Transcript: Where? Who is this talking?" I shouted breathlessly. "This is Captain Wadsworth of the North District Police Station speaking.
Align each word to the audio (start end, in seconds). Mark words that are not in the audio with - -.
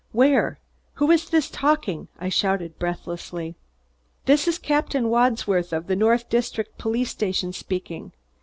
Where? 0.13 0.57
Who 0.95 1.11
is 1.11 1.29
this 1.29 1.47
talking?" 1.47 2.07
I 2.19 2.27
shouted 2.29 2.79
breathlessly. 2.79 3.53
"This 4.25 4.47
is 4.47 4.57
Captain 4.57 5.09
Wadsworth 5.09 5.71
of 5.71 5.85
the 5.85 5.95
North 5.95 6.27
District 6.27 6.75
Police 6.79 7.11
Station 7.11 7.53
speaking. 7.53 8.11